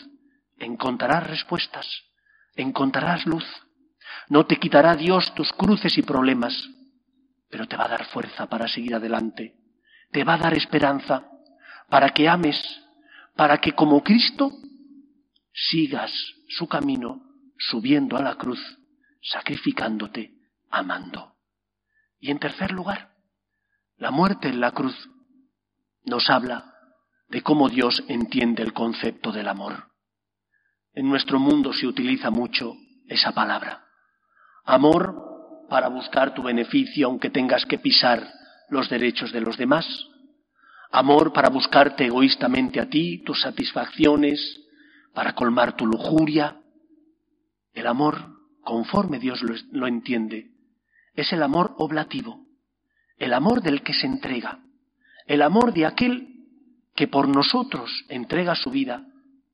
[0.58, 1.88] encontrarás respuestas,
[2.56, 3.46] encontrarás luz.
[4.30, 6.54] No te quitará Dios tus cruces y problemas,
[7.54, 9.54] pero te va a dar fuerza para seguir adelante.
[10.12, 11.30] Te va a dar esperanza
[11.88, 12.58] para que ames,
[13.36, 14.52] para que como Cristo
[15.54, 16.12] sigas
[16.48, 17.22] su camino
[17.60, 18.60] subiendo a la cruz
[19.22, 20.34] sacrificándote,
[20.72, 21.36] amando.
[22.20, 23.13] Y en tercer lugar,
[23.98, 25.12] la muerte en la cruz
[26.06, 26.74] nos habla
[27.28, 29.92] de cómo Dios entiende el concepto del amor.
[30.94, 32.74] En nuestro mundo se utiliza mucho
[33.08, 33.86] esa palabra.
[34.66, 35.33] Amor
[35.73, 38.31] para buscar tu beneficio aunque tengas que pisar
[38.69, 39.88] los derechos de los demás.
[40.91, 44.39] Amor para buscarte egoístamente a ti, tus satisfacciones,
[45.15, 46.57] para colmar tu lujuria.
[47.73, 50.51] El amor conforme Dios lo, entiende,
[51.15, 52.45] es el amor oblativo,
[53.17, 54.59] el amor del que se entrega,
[55.25, 56.27] el amor de aquel
[56.93, 59.07] que por nosotros entrega su vida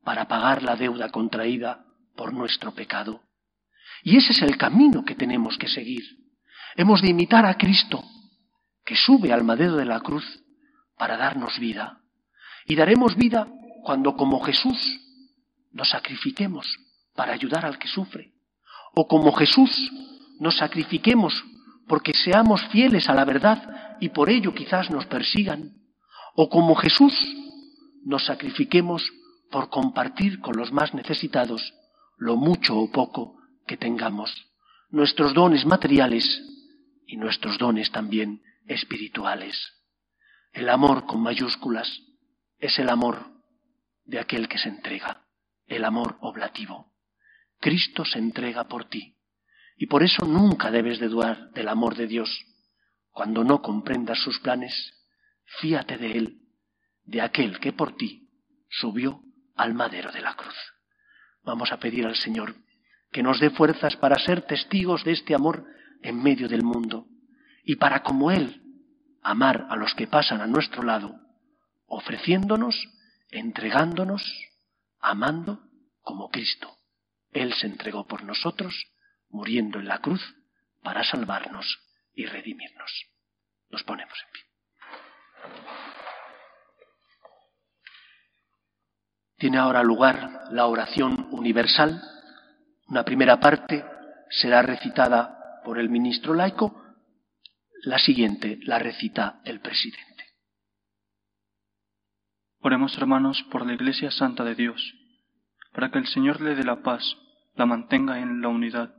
[0.04, 1.86] para pagar la deuda contraída
[2.18, 3.22] por nuestro pecado.
[4.04, 6.04] Y ese es el camino que tenemos que seguir.
[6.76, 8.04] Hemos de imitar a Cristo,
[8.86, 10.26] que sube al madero de la cruz
[10.98, 12.02] para darnos vida.
[12.66, 13.48] Y daremos vida
[13.84, 14.78] cuando como Jesús
[15.72, 16.78] nos sacrifiquemos
[17.16, 18.34] para ayudar al que sufre,
[18.96, 19.92] o como Jesús
[20.40, 21.44] nos sacrifiquemos
[21.88, 25.74] porque seamos fieles a la verdad y por ello quizás nos persigan,
[26.36, 27.14] o como Jesús
[28.06, 29.12] nos sacrifiquemos
[29.52, 31.74] por compartir con los más necesitados
[32.18, 33.39] lo mucho o poco
[33.70, 34.34] que tengamos,
[34.90, 36.26] nuestros dones materiales
[37.06, 39.56] y nuestros dones también espirituales.
[40.52, 41.88] El amor con mayúsculas
[42.58, 43.28] es el amor
[44.06, 45.24] de aquel que se entrega,
[45.68, 46.94] el amor oblativo.
[47.60, 49.16] Cristo se entrega por ti.
[49.78, 52.44] Y por eso nunca debes de dudar del amor de Dios.
[53.12, 54.74] Cuando no comprendas sus planes,
[55.60, 56.40] fíate de Él,
[57.04, 58.32] de aquel que por ti
[58.68, 59.22] subió
[59.56, 60.58] al madero de la cruz.
[61.44, 62.56] Vamos a pedir al Señor
[63.12, 65.66] que nos dé fuerzas para ser testigos de este amor
[66.02, 67.08] en medio del mundo
[67.64, 68.62] y para, como Él,
[69.22, 71.20] amar a los que pasan a nuestro lado,
[71.86, 72.76] ofreciéndonos,
[73.30, 74.24] entregándonos,
[75.00, 75.62] amando
[76.02, 76.78] como Cristo.
[77.32, 78.88] Él se entregó por nosotros,
[79.30, 80.22] muriendo en la cruz,
[80.82, 81.80] para salvarnos
[82.14, 83.06] y redimirnos.
[83.70, 84.44] Nos ponemos en pie.
[89.38, 92.02] Tiene ahora lugar la oración universal.
[92.90, 93.86] Una primera parte
[94.32, 96.76] será recitada por el ministro laico,
[97.84, 100.26] la siguiente la recita el presidente.
[102.62, 104.82] Oremos hermanos por la Iglesia Santa de Dios,
[105.72, 107.04] para que el Señor le dé la paz,
[107.56, 108.96] la mantenga en la unidad,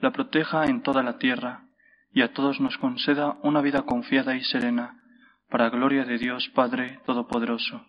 [0.00, 1.68] la proteja en toda la tierra,
[2.10, 5.00] y a todos nos conceda una vida confiada y serena,
[5.48, 7.86] para gloria de Dios Padre Todopoderoso.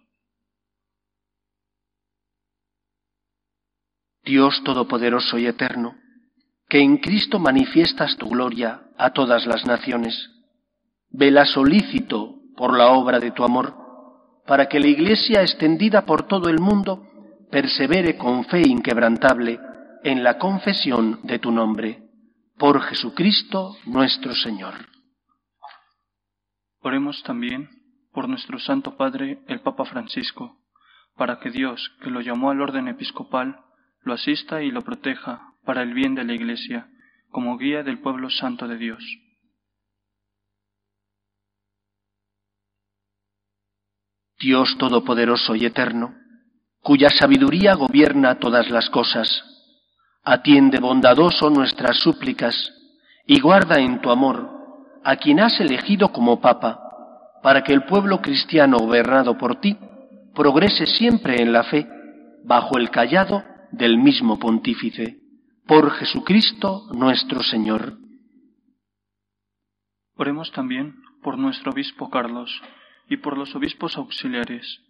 [4.29, 5.95] Dios Todopoderoso y Eterno,
[6.67, 10.29] que en Cristo manifiestas tu gloria a todas las naciones,
[11.09, 13.73] vela solícito por la obra de tu amor,
[14.45, 17.07] para que la Iglesia extendida por todo el mundo
[17.49, 19.59] persevere con fe inquebrantable
[20.03, 22.03] en la confesión de tu nombre.
[22.55, 24.75] Por Jesucristo nuestro Señor.
[26.81, 27.67] Oremos también
[28.13, 30.59] por nuestro Santo Padre, el Papa Francisco,
[31.15, 33.65] para que Dios, que lo llamó al orden episcopal,
[34.01, 36.88] lo asista y lo proteja para el bien de la Iglesia,
[37.29, 39.03] como guía del pueblo santo de Dios.
[44.39, 46.15] Dios Todopoderoso y Eterno,
[46.81, 49.43] cuya sabiduría gobierna todas las cosas,
[50.23, 52.73] atiende bondadoso nuestras súplicas
[53.25, 54.49] y guarda en tu amor
[55.03, 56.79] a quien has elegido como Papa,
[57.43, 59.77] para que el pueblo cristiano gobernado por ti
[60.33, 61.88] progrese siempre en la fe,
[62.43, 65.19] bajo el callado del mismo pontífice,
[65.65, 67.97] por Jesucristo nuestro Señor.
[70.15, 72.62] Oremos también por nuestro obispo Carlos
[73.10, 74.82] y por los obispos auxiliares,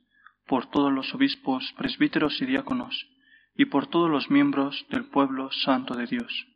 [0.48, 3.08] por todos los obispos, presbíteros y diáconos,
[3.56, 6.48] y por todos los miembros del pueblo santo de Dios.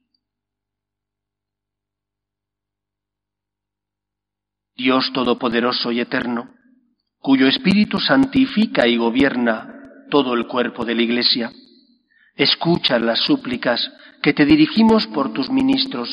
[4.75, 6.49] Dios Todopoderoso y Eterno,
[7.19, 9.69] cuyo Espíritu santifica y gobierna
[10.09, 11.51] todo el cuerpo de la Iglesia,
[12.35, 13.91] escucha las súplicas
[14.21, 16.09] que te dirigimos por tus ministros,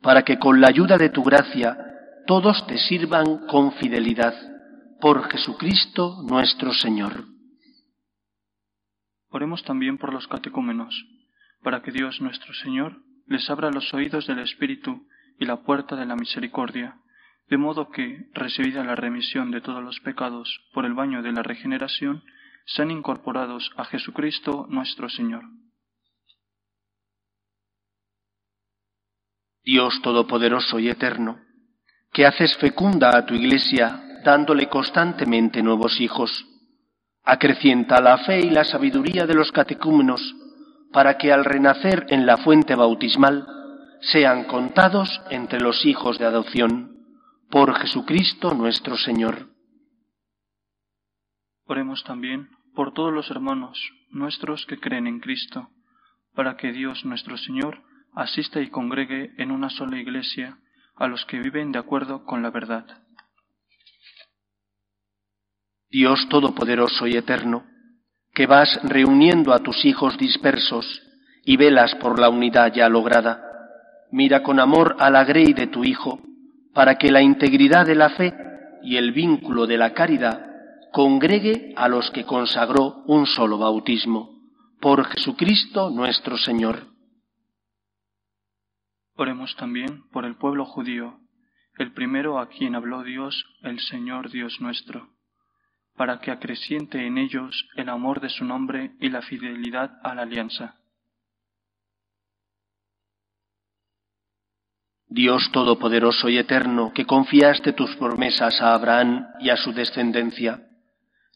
[0.00, 1.76] para que con la ayuda de tu gracia
[2.26, 4.34] todos te sirvan con fidelidad
[5.00, 7.26] por Jesucristo nuestro Señor.
[9.30, 10.94] Oremos también por los catecúmenos,
[11.62, 15.06] para que Dios nuestro Señor les abra los oídos del Espíritu
[15.38, 16.96] y la puerta de la misericordia,
[17.48, 21.42] de modo que, recibida la remisión de todos los pecados por el baño de la
[21.42, 22.22] regeneración,
[22.66, 25.42] sean incorporados a Jesucristo nuestro Señor.
[29.64, 31.40] Dios Todopoderoso y Eterno,
[32.12, 36.46] que haces fecunda a tu Iglesia dándole constantemente nuevos hijos.
[37.24, 40.20] Acrecienta la fe y la sabiduría de los catecúmenos,
[40.92, 43.46] para que al renacer en la fuente bautismal
[44.00, 46.96] sean contados entre los hijos de adopción,
[47.48, 49.51] por Jesucristo nuestro Señor.
[51.72, 53.80] Oremos también por todos los hermanos
[54.10, 55.70] nuestros que creen en Cristo,
[56.34, 57.80] para que Dios nuestro Señor
[58.14, 60.58] asista y congregue en una sola iglesia
[60.96, 62.84] a los que viven de acuerdo con la verdad.
[65.88, 67.64] Dios Todopoderoso y Eterno,
[68.34, 71.00] que vas reuniendo a tus hijos dispersos
[71.42, 73.42] y velas por la unidad ya lograda,
[74.10, 76.20] mira con amor a la grey de tu Hijo,
[76.74, 78.34] para que la integridad de la fe
[78.82, 80.51] y el vínculo de la caridad
[80.92, 84.30] congregue a los que consagró un solo bautismo,
[84.80, 86.86] por Jesucristo nuestro Señor.
[89.14, 91.18] Oremos también por el pueblo judío,
[91.78, 95.08] el primero a quien habló Dios, el Señor Dios nuestro
[95.96, 100.22] para que acreciente en ellos el amor de su nombre y la fidelidad a la
[100.22, 100.76] alianza.
[105.06, 110.66] Dios Todopoderoso y Eterno, que confiaste tus promesas a Abraham y a su descendencia,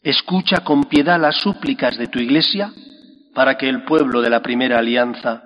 [0.06, 2.72] escucha con piedad las súplicas de tu Iglesia
[3.34, 5.42] para que el pueblo de la primera alianza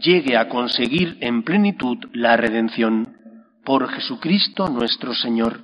[0.00, 3.18] llegue a conseguir en plenitud la redención.
[3.66, 5.60] Por Jesucristo nuestro Señor.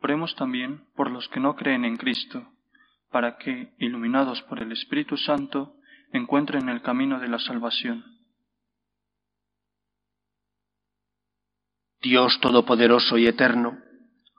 [0.00, 2.48] Oremos también por los que no creen en Cristo,
[3.10, 5.74] para que, iluminados por el Espíritu Santo,
[6.14, 8.06] encuentren el camino de la salvación.
[12.00, 13.76] Dios Todopoderoso y Eterno,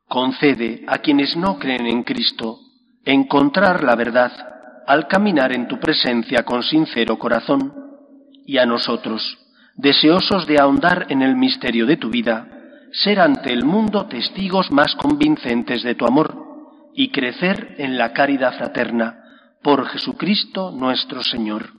[0.07, 2.59] concede a quienes no creen en Cristo
[3.03, 4.31] encontrar la verdad
[4.87, 7.73] al caminar en tu presencia con sincero corazón,
[8.45, 9.39] y a nosotros,
[9.75, 12.47] deseosos de ahondar en el misterio de tu vida,
[12.91, 18.55] ser ante el mundo testigos más convincentes de tu amor y crecer en la caridad
[18.57, 19.23] fraterna
[19.63, 21.71] por Jesucristo nuestro Señor.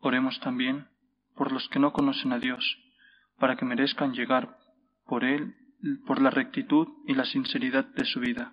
[0.00, 0.88] Oremos también
[1.34, 2.76] por los que no conocen a Dios,
[3.38, 4.58] para que merezcan llegar
[5.06, 5.54] por Él
[6.06, 8.52] por la rectitud y la sinceridad de su vida.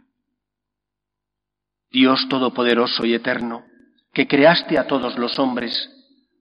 [1.91, 3.63] Dios Todopoderoso y Eterno,
[4.13, 5.89] que creaste a todos los hombres,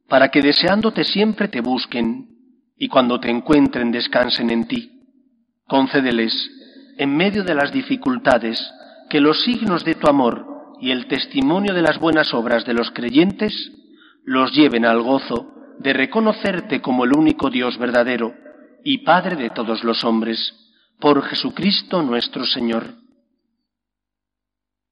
[0.09, 2.29] para que deseándote siempre te busquen,
[2.77, 4.93] y cuando te encuentren descansen en ti.
[5.67, 6.51] Concédeles,
[6.99, 8.61] en medio de las dificultades,
[9.09, 12.91] que los signos de tu amor y el testimonio de las buenas obras de los
[12.91, 13.73] creyentes
[14.25, 18.35] los lleven al gozo de reconocerte como el único Dios verdadero
[18.85, 20.66] y Padre de todos los hombres,
[21.01, 22.95] por Jesucristo nuestro Señor.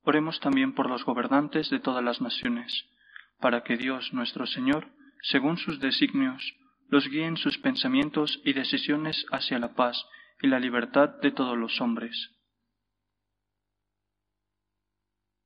[0.02, 2.84] Oremos también por los gobernantes de todas las naciones,
[3.40, 4.88] para que Dios nuestro Señor,
[5.22, 6.54] según sus designios,
[6.88, 10.04] los guíe en sus pensamientos y decisiones hacia la paz
[10.42, 12.30] y la libertad de todos los hombres.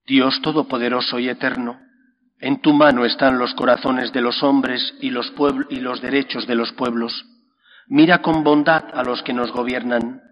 [0.06, 1.80] Dios Todopoderoso y Eterno,
[2.40, 5.32] en tu mano están los corazones de los hombres y los,
[5.70, 7.26] y los derechos de los pueblos.
[7.86, 10.22] Mira con bondad a los que nos gobiernan,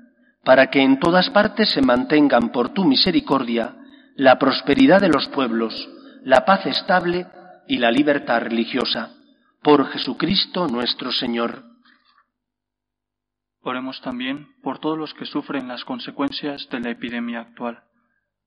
[0.47, 3.74] para que en todas partes se mantengan por tu misericordia
[4.14, 5.74] la prosperidad de los pueblos,
[6.22, 7.26] la paz estable
[7.66, 9.11] y la libertad religiosa.
[9.61, 11.64] Por Jesucristo nuestro Señor.
[13.61, 17.82] Oremos también por todos los que sufren las consecuencias de la epidemia actual,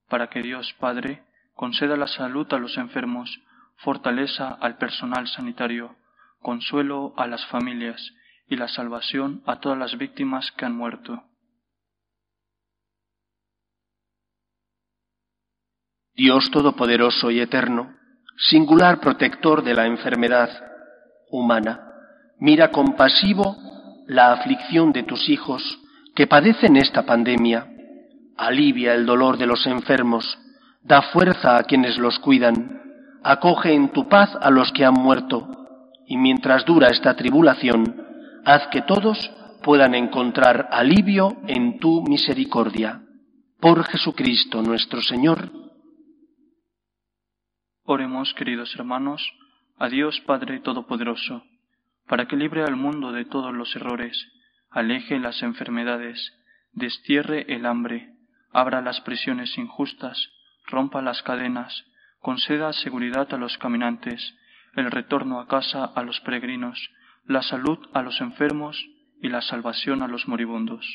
[0.07, 1.23] para que Dios Padre
[1.53, 3.41] conceda la salud a los enfermos,
[3.75, 5.97] fortaleza al personal sanitario,
[6.41, 8.13] consuelo a las familias
[8.47, 11.25] y la salvación a todas las víctimas que han muerto.
[16.19, 17.93] Dios Todopoderoso y Eterno,
[18.35, 20.49] singular protector de la enfermedad
[21.31, 21.79] humana,
[22.39, 23.55] mira compasivo
[24.05, 25.63] la aflicción de tus hijos
[26.13, 27.67] que padecen esta pandemia,
[28.35, 30.37] alivia el dolor de los enfermos,
[30.83, 32.81] da fuerza a quienes los cuidan,
[33.23, 35.47] acoge en tu paz a los que han muerto,
[36.05, 37.95] y mientras dura esta tribulación,
[38.43, 39.31] haz que todos
[39.63, 43.03] puedan encontrar alivio en tu misericordia.
[43.61, 45.68] Por Jesucristo nuestro Señor.
[47.91, 49.33] Oremos, queridos hermanos,
[49.79, 51.43] a Dios Padre Todopoderoso,
[52.07, 54.31] para que libre al mundo de todos los errores,
[54.69, 56.37] aleje las enfermedades,
[56.71, 58.13] destierre el hambre,
[58.51, 60.29] abra las prisiones injustas,
[60.67, 61.83] rompa las cadenas,
[62.19, 64.35] conceda seguridad a los caminantes,
[64.75, 66.91] el retorno a casa a los peregrinos,
[67.25, 68.85] la salud a los enfermos
[69.19, 70.85] y la salvación a los moribundos.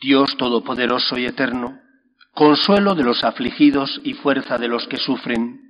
[0.00, 1.81] Dios Todopoderoso y Eterno,
[2.34, 5.60] consuelo de los afligidos y fuerza de los que sufren.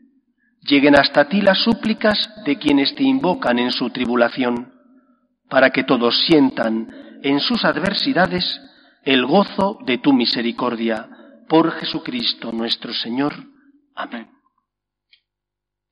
[0.63, 4.73] Lleguen hasta ti las súplicas de quienes te invocan en su tribulación,
[5.49, 6.89] para que todos sientan
[7.23, 8.61] en sus adversidades
[9.05, 11.09] el gozo de tu misericordia,
[11.49, 13.35] por Jesucristo nuestro Señor.
[13.95, 14.31] Amén.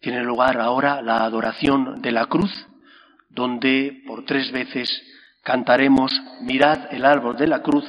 [0.01, 2.51] Tiene lugar ahora la adoración de la cruz,
[3.29, 4.91] donde por tres veces
[5.43, 6.13] cantaremos
[6.43, 7.85] Mirad el árbol de la cruz,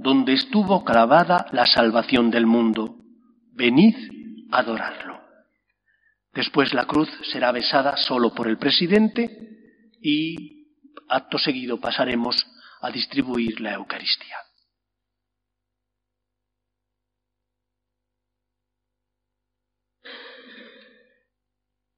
[0.00, 2.96] donde estuvo clavada la salvación del mundo.
[3.52, 3.94] Venid
[4.50, 5.20] a adorarlo.
[6.32, 9.28] Después la cruz será besada solo por el presidente
[10.00, 10.64] y
[11.08, 12.34] acto seguido pasaremos
[12.80, 14.36] a distribuir la Eucaristía.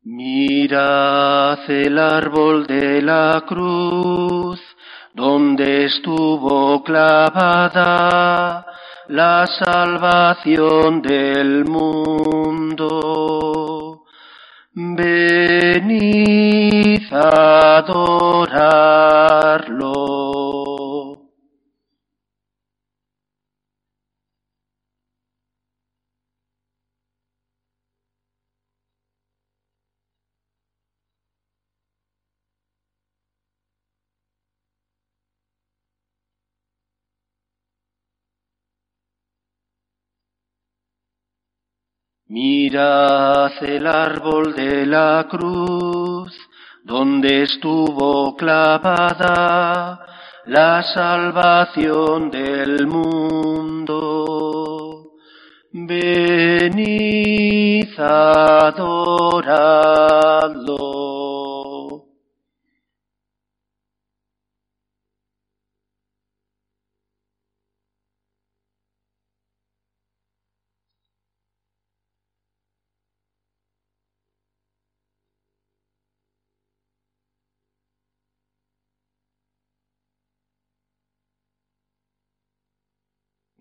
[0.05, 4.61] Mirad el árbol de la cruz,
[5.15, 8.67] donde estuvo clavada
[9.09, 13.03] la salvación del mundo.
[14.75, 15.93] Venid
[17.13, 18.73] adorarlo.
[42.33, 46.35] Mirad el árbol de la cruz,
[46.83, 50.01] donde estuvo clavada
[50.47, 53.93] la salvación del mundo.
[55.73, 57.13] Venid.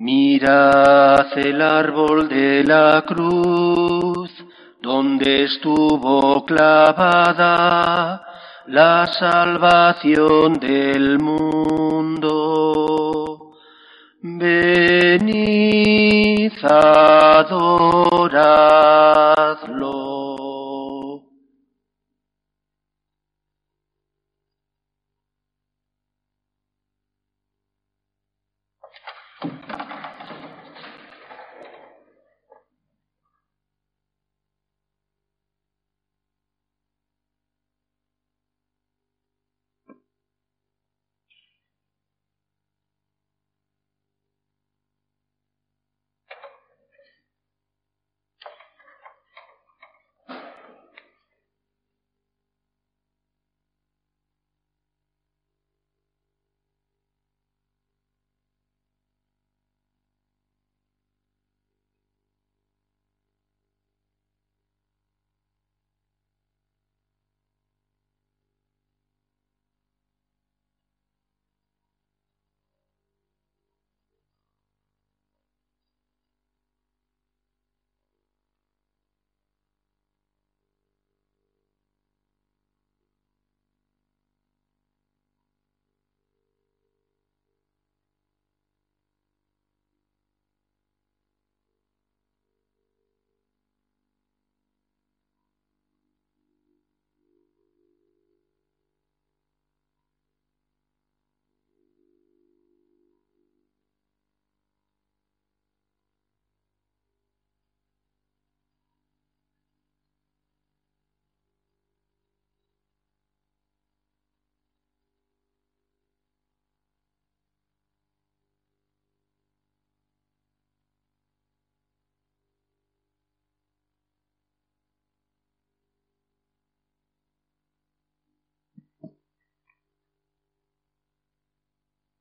[0.03, 4.31] Mirad el árbol de la cruz,
[4.81, 8.25] donde estuvo clavada
[8.65, 12.31] la salvación del mundo.
[14.23, 15.33] Venid,
[16.63, 17.61] adoradlo.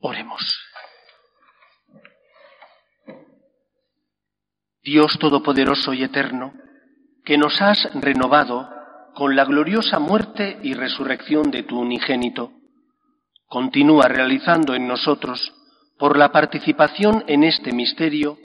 [0.00, 0.42] Oremos.
[4.82, 6.52] Dios Todopoderoso y Eterno,
[7.24, 8.70] que nos has renovado
[9.14, 12.52] con la gloriosa muerte y resurrección de tu unigénito,
[13.48, 15.52] continúa realizando en nosotros,
[15.98, 18.38] por la participación en este misterio,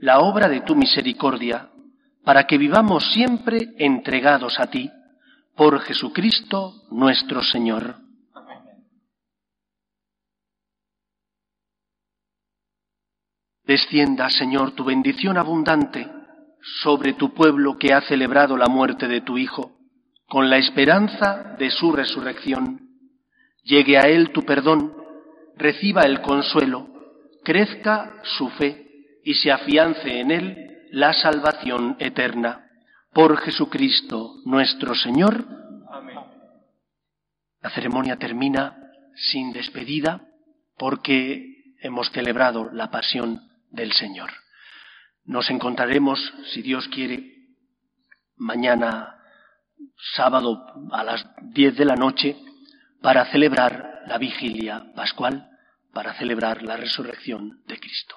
[0.00, 1.70] la obra de tu misericordia,
[2.24, 4.90] para que vivamos siempre entregados a ti,
[5.54, 8.05] por Jesucristo nuestro Señor.
[13.66, 16.08] Descienda, Señor, tu bendición abundante
[16.82, 19.72] sobre tu pueblo que ha celebrado la muerte de tu Hijo,
[20.28, 22.80] con la esperanza de su resurrección.
[23.64, 24.94] Llegue a él tu perdón,
[25.56, 26.86] reciba el consuelo,
[27.42, 28.86] crezca su fe
[29.24, 32.70] y se afiance en él la salvación eterna.
[33.12, 35.44] Por Jesucristo nuestro Señor.
[35.90, 36.18] Amén.
[37.62, 38.76] La ceremonia termina
[39.16, 40.20] sin despedida
[40.78, 43.45] porque hemos celebrado la pasión
[43.76, 44.30] del Señor.
[45.24, 46.18] Nos encontraremos,
[46.52, 47.32] si Dios quiere,
[48.36, 49.16] mañana
[50.14, 52.36] sábado a las diez de la noche
[53.02, 55.48] para celebrar la vigilia pascual,
[55.92, 58.16] para celebrar la resurrección de Cristo.